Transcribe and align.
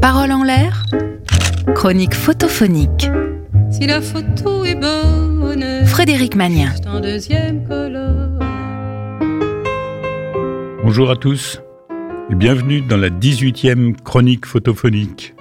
Parole 0.00 0.32
en 0.32 0.42
l'air, 0.42 0.84
chronique 1.74 2.14
photophonique. 2.14 3.10
Si 3.70 3.86
la 3.86 4.00
photo 4.00 4.64
est 4.64 4.74
bonne, 4.74 5.84
Frédéric 5.84 6.34
Magnien. 6.34 6.72
Bonjour 10.82 11.10
à 11.10 11.16
tous 11.16 11.60
et 12.30 12.34
bienvenue 12.34 12.80
dans 12.80 12.96
la 12.96 13.10
18e 13.10 13.96
chronique 14.02 14.46
photophonique. 14.46 15.34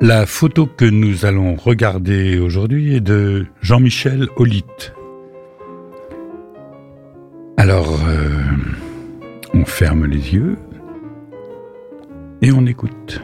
La 0.00 0.26
photo 0.26 0.66
que 0.66 0.84
nous 0.84 1.24
allons 1.24 1.54
regarder 1.54 2.38
aujourd'hui 2.40 2.96
est 2.96 3.00
de 3.00 3.46
Jean-Michel 3.62 4.26
Aulitte. 4.36 4.94
Alors, 7.56 8.00
euh, 8.06 8.25
ferme 9.66 10.06
les 10.06 10.32
yeux 10.32 10.56
et 12.40 12.50
on 12.52 12.64
écoute. 12.66 13.20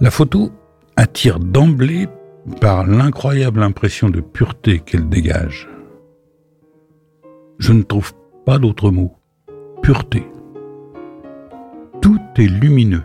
La 0.00 0.10
photo 0.10 0.50
attire 0.96 1.38
d'emblée 1.38 2.08
par 2.60 2.86
l'incroyable 2.86 3.62
impression 3.62 4.08
de 4.08 4.20
pureté 4.20 4.80
qu'elle 4.80 5.08
dégage. 5.08 5.68
Je 7.58 7.72
ne 7.72 7.82
trouve 7.82 8.12
pas 8.44 8.58
d'autre 8.58 8.90
mot. 8.90 9.14
Pureté. 9.82 10.26
Tout 12.00 12.20
est 12.36 12.48
lumineux. 12.48 13.04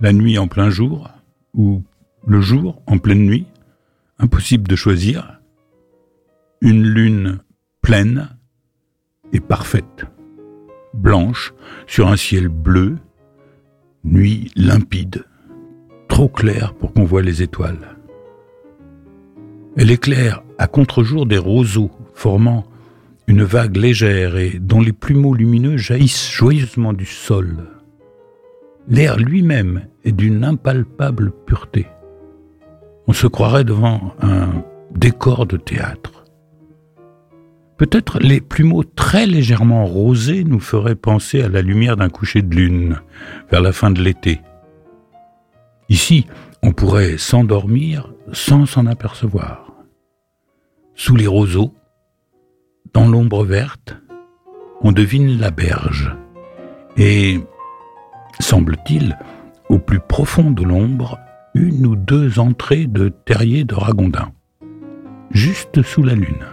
La 0.00 0.12
nuit 0.12 0.38
en 0.38 0.46
plein 0.46 0.70
jour 0.70 1.10
ou 1.54 1.82
le 2.26 2.40
jour 2.40 2.82
en 2.86 2.98
pleine 2.98 3.24
nuit, 3.24 3.46
impossible 4.18 4.68
de 4.68 4.76
choisir. 4.76 5.40
Une 6.60 6.82
lune 6.82 7.40
pleine 7.82 8.33
parfaite, 9.40 10.06
blanche 10.92 11.54
sur 11.86 12.08
un 12.08 12.16
ciel 12.16 12.48
bleu, 12.48 12.96
nuit 14.04 14.50
limpide, 14.56 15.24
trop 16.08 16.28
claire 16.28 16.74
pour 16.74 16.92
qu'on 16.92 17.04
voie 17.04 17.22
les 17.22 17.42
étoiles. 17.42 17.96
Elle 19.76 19.90
éclaire 19.90 20.42
à 20.58 20.66
contre-jour 20.66 21.26
des 21.26 21.38
roseaux 21.38 21.90
formant 22.14 22.64
une 23.26 23.42
vague 23.42 23.76
légère 23.76 24.36
et 24.36 24.58
dont 24.60 24.80
les 24.80 24.92
plumeaux 24.92 25.34
lumineux 25.34 25.76
jaillissent 25.76 26.30
joyeusement 26.30 26.92
du 26.92 27.06
sol. 27.06 27.70
L'air 28.86 29.16
lui-même 29.16 29.86
est 30.04 30.12
d'une 30.12 30.44
impalpable 30.44 31.32
pureté. 31.46 31.86
On 33.06 33.12
se 33.12 33.26
croirait 33.26 33.64
devant 33.64 34.14
un 34.20 34.62
décor 34.94 35.46
de 35.46 35.56
théâtre. 35.56 36.23
Peut-être 37.76 38.20
les 38.20 38.40
plumeaux 38.40 38.84
très 38.84 39.26
légèrement 39.26 39.84
rosés 39.84 40.44
nous 40.44 40.60
feraient 40.60 40.94
penser 40.94 41.42
à 41.42 41.48
la 41.48 41.60
lumière 41.60 41.96
d'un 41.96 42.08
coucher 42.08 42.42
de 42.42 42.54
lune 42.54 43.00
vers 43.50 43.60
la 43.60 43.72
fin 43.72 43.90
de 43.90 44.00
l'été. 44.00 44.40
Ici, 45.88 46.26
on 46.62 46.72
pourrait 46.72 47.18
s'endormir 47.18 48.12
sans 48.32 48.64
s'en 48.66 48.86
apercevoir. 48.86 49.72
Sous 50.94 51.16
les 51.16 51.26
roseaux, 51.26 51.74
dans 52.92 53.08
l'ombre 53.08 53.44
verte, 53.44 53.96
on 54.80 54.92
devine 54.92 55.38
la 55.38 55.50
berge. 55.50 56.16
Et, 56.96 57.40
semble-t-il, 58.38 59.18
au 59.68 59.80
plus 59.80 59.98
profond 59.98 60.52
de 60.52 60.62
l'ombre, 60.62 61.18
une 61.54 61.86
ou 61.86 61.96
deux 61.96 62.38
entrées 62.38 62.86
de 62.86 63.08
terriers 63.08 63.64
de 63.64 63.74
ragondin, 63.74 64.32
juste 65.30 65.82
sous 65.82 66.02
la 66.04 66.14
lune. 66.14 66.44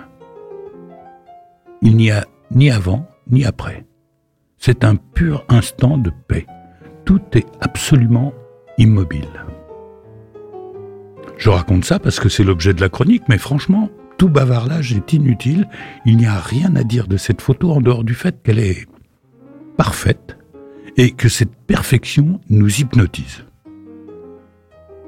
Il 1.82 1.96
n'y 1.96 2.12
a 2.12 2.26
ni 2.52 2.70
avant 2.70 3.08
ni 3.30 3.46
après. 3.46 3.86
C'est 4.58 4.84
un 4.84 4.96
pur 4.96 5.46
instant 5.50 5.98
de 5.98 6.12
paix. 6.28 6.46
Tout 7.06 7.22
est 7.34 7.48
absolument 7.60 8.34
immobile. 8.78 9.46
Je 11.38 11.50
raconte 11.50 11.86
ça 11.86 11.98
parce 11.98 12.20
que 12.20 12.30
c'est 12.30 12.44
l'objet 12.44 12.76
de 12.76 12.82
la 12.82 12.90
chronique, 12.90 13.24
mais 13.28 13.40
franchement, 13.40 13.90
tout 14.20 14.30
bavardage 14.30 14.94
est 14.94 15.14
inutile. 15.14 15.68
Il 16.06 16.18
n'y 16.18 16.28
a 16.28 16.38
rien 16.38 16.76
à 16.76 16.84
dire 16.84 17.08
de 17.08 17.18
cette 17.18 17.42
photo 17.42 17.72
en 17.72 17.82
dehors 17.82 18.04
du 18.04 18.14
fait 18.14 18.44
qu'elle 18.44 18.60
est 18.60 18.86
parfaite 19.76 20.38
et 20.98 21.12
que 21.12 21.30
cette 21.30 21.56
perfection 21.56 22.40
nous 22.50 22.82
hypnotise. 22.82 23.46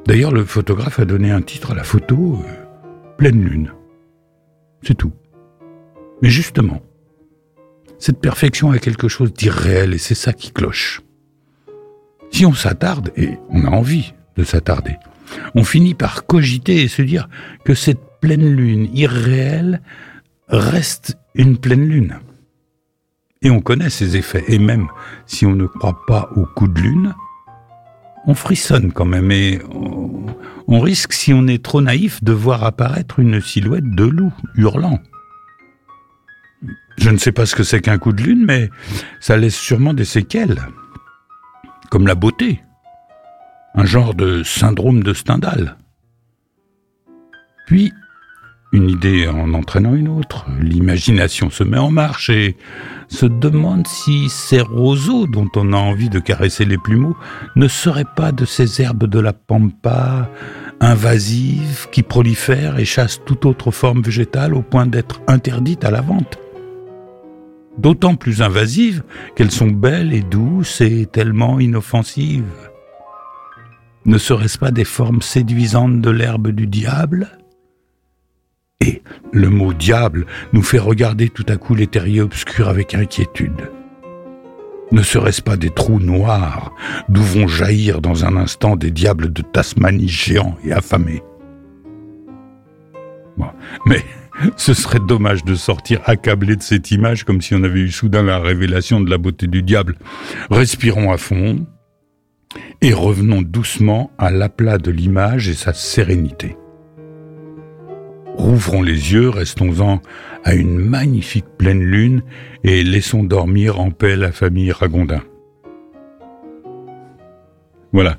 D'ailleurs, 0.07 0.31
le 0.31 0.44
photographe 0.44 1.00
a 1.00 1.06
donné 1.06 1.29
un 1.29 1.41
titre 1.41 1.72
à 1.72 1.75
la 1.75 1.83
photo 1.83 2.39
euh, 2.44 3.16
Pleine 3.17 3.44
Lune. 3.44 3.72
C'est 4.81 4.95
tout. 4.95 5.13
Mais 6.22 6.29
justement, 6.29 6.81
cette 8.00 8.19
perfection 8.19 8.72
a 8.72 8.79
quelque 8.79 9.07
chose 9.07 9.34
d'irréel 9.34 9.94
et 9.94 9.97
c'est 9.97 10.16
ça 10.16 10.34
qui 10.34 10.51
cloche. 10.51 11.01
Si 12.31 12.46
on 12.46 12.53
s'attarde, 12.53 13.12
et 13.16 13.38
on 13.50 13.66
a 13.66 13.69
envie 13.69 14.13
de 14.35 14.44
s'attarder, 14.44 14.96
on 15.56 15.63
finit 15.63 15.94
par 15.94 16.25
cogiter 16.25 16.81
et 16.81 16.88
se 16.88 17.01
dire 17.01 17.29
que 17.63 17.74
cette 17.74 18.01
pleine 18.22 18.56
lune 18.56 18.90
irréelle 18.94 19.81
reste 20.47 21.18
une 21.35 21.57
pleine 21.57 21.85
lune. 21.85 22.19
Et 23.41 23.50
on 23.50 23.59
connaît 23.59 23.90
ses 23.90 24.16
effets, 24.16 24.45
et 24.47 24.59
même 24.59 24.88
si 25.25 25.45
on 25.45 25.56
ne 25.56 25.66
croit 25.66 26.01
pas 26.07 26.30
au 26.35 26.45
coup 26.45 26.68
de 26.68 26.80
lune, 26.80 27.13
on 28.25 28.35
frissonne 28.35 28.94
quand 28.94 29.06
même, 29.06 29.31
et 29.31 29.59
on, 29.74 30.25
on 30.68 30.80
risque, 30.80 31.13
si 31.13 31.34
on 31.34 31.47
est 31.47 31.63
trop 31.63 31.81
naïf, 31.81 32.24
de 32.24 32.31
voir 32.31 32.63
apparaître 32.63 33.19
une 33.19 33.41
silhouette 33.41 33.90
de 33.90 34.06
loup 34.06 34.34
hurlant. 34.56 35.00
Je 36.98 37.09
ne 37.09 37.18
sais 37.18 37.31
pas 37.31 37.46
ce 37.46 37.56
que 37.56 37.64
c'est 37.64 37.81
qu'un 37.81 37.98
coup 37.98 38.14
de 38.14 38.22
lune, 38.22 38.46
mais 38.46 38.70
ça 39.20 39.38
laisse 39.38 39.56
sûrement 39.56 39.94
des 39.94 40.06
séquelles, 40.06 40.62
comme 41.90 42.08
la 42.08 42.16
beauté, 42.16 42.62
un 43.76 43.86
genre 43.86 44.14
de 44.14 44.44
syndrome 44.44 45.04
de 45.04 45.14
Stendhal. 45.14 45.78
Puis, 47.66 47.92
une 48.74 48.90
idée 48.90 49.28
en 49.28 49.54
entraînant 49.54 49.94
une 49.94 50.08
autre, 50.08 50.48
l'imagination 50.59 51.50
se 51.50 51.64
met 51.64 51.78
en 51.78 51.92
marche 51.92 52.30
et 52.30 52.58
se 53.08 53.28
demande 53.28 53.88
si 53.88 54.30
ces 54.30 54.62
roseaux 54.62 55.28
dont 55.28 55.50
on 55.56 55.74
a 55.74 55.78
envie 55.78 56.10
de 56.10 56.20
caresser 56.20 56.66
les 56.66 56.80
plumeaux 56.80 57.16
ne 57.56 57.68
seraient 57.68 58.04
pas 58.16 58.31
de 58.31 58.46
ces 58.46 58.81
herbes 58.81 59.06
de 59.06 59.20
la 59.20 59.34
pampa 59.34 60.30
invasives 60.80 61.88
qui 61.92 62.02
prolifèrent 62.02 62.80
et 62.80 62.86
chassent 62.86 63.22
toute 63.25 63.46
autre 63.46 63.70
forme 63.70 64.02
végétale 64.02 64.56
au 64.56 64.62
point 64.62 64.88
d'être 64.88 65.22
interdites 65.28 65.86
à 65.86 65.92
la 65.92 66.02
vente. 66.02 66.40
D'autant 67.78 68.16
plus 68.16 68.41
invasives 68.41 69.03
qu'elles 69.35 69.51
sont 69.51 69.72
belles 69.72 70.13
et 70.13 70.22
douces 70.22 70.81
et 70.81 71.06
tellement 71.06 71.59
inoffensives. 71.59 72.69
Ne 74.06 74.17
serait-ce 74.17 74.57
pas 74.57 74.72
des 74.72 74.84
formes 74.84 75.22
séduisantes 75.22 76.01
de 76.01 76.09
l'herbe 76.09 76.50
du 76.50 76.67
diable? 76.67 77.38
Et 78.79 79.01
le 79.31 79.50
mot 79.50 79.73
diable 79.73 80.25
nous 80.51 80.62
fait 80.62 80.79
regarder 80.79 81.29
tout 81.29 81.45
à 81.47 81.56
coup 81.56 81.73
les 81.73 81.88
terriers 81.88 82.22
obscurs 82.22 82.67
avec 82.67 82.94
inquiétude. 82.94 83.72
Ne 84.91 85.01
serait-ce 85.01 85.41
pas 85.41 85.57
des 85.57 85.72
trous 85.72 86.00
noirs 86.00 86.73
d'où 87.09 87.23
vont 87.23 87.47
jaillir 87.47 88.01
dans 88.01 88.25
un 88.25 88.38
instant 88.38 88.75
des 88.75 88.91
diables 88.91 89.33
de 89.33 89.41
Tasmanie 89.41 90.09
géants 90.09 90.57
et 90.63 90.73
affamés? 90.73 91.23
Mais 93.88 94.03
ce 94.57 94.73
serait 94.73 94.99
dommage 94.99 95.44
de 95.44 95.55
sortir 95.55 96.01
accablé 96.05 96.55
de 96.55 96.61
cette 96.61 96.91
image 96.91 97.23
comme 97.23 97.41
si 97.41 97.53
on 97.55 97.63
avait 97.63 97.81
eu 97.81 97.91
soudain 97.91 98.23
la 98.23 98.39
révélation 98.39 99.01
de 99.01 99.09
la 99.09 99.17
beauté 99.17 99.47
du 99.47 99.63
diable. 99.63 99.95
Respirons 100.49 101.11
à 101.11 101.17
fond 101.17 101.66
et 102.81 102.94
revenons 102.94 103.41
doucement 103.41 104.11
à 104.17 104.31
l'aplat 104.31 104.77
de 104.77 104.91
l'image 104.91 105.49
et 105.49 105.53
sa 105.53 105.73
sérénité. 105.73 106.55
Rouvrons 108.35 108.81
les 108.81 109.13
yeux, 109.13 109.29
restons-en 109.29 110.01
à 110.44 110.55
une 110.55 110.77
magnifique 110.77 111.45
pleine 111.57 111.83
lune 111.83 112.23
et 112.63 112.83
laissons 112.83 113.23
dormir 113.23 113.79
en 113.79 113.91
paix 113.91 114.15
la 114.15 114.31
famille 114.31 114.71
Ragondin. 114.71 115.21
Voilà, 117.91 118.18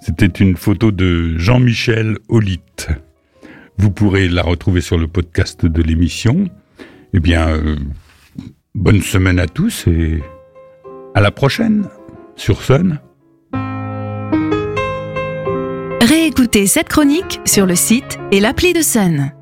c'était 0.00 0.26
une 0.26 0.56
photo 0.56 0.90
de 0.90 1.38
Jean-Michel 1.38 2.18
Aulitte. 2.28 2.88
Vous 3.78 3.90
pourrez 3.90 4.28
la 4.28 4.42
retrouver 4.42 4.80
sur 4.80 4.98
le 4.98 5.08
podcast 5.08 5.66
de 5.66 5.82
l'émission. 5.82 6.48
Eh 7.14 7.20
bien, 7.20 7.48
euh, 7.48 7.76
bonne 8.74 9.02
semaine 9.02 9.38
à 9.38 9.46
tous 9.46 9.86
et 9.86 10.22
à 11.14 11.20
la 11.20 11.30
prochaine 11.30 11.88
sur 12.36 12.62
Sun. 12.62 13.00
Réécoutez 16.00 16.66
cette 16.66 16.88
chronique 16.88 17.40
sur 17.44 17.66
le 17.66 17.74
site 17.74 18.18
et 18.30 18.40
l'appli 18.40 18.72
de 18.72 18.82
Sun. 18.82 19.32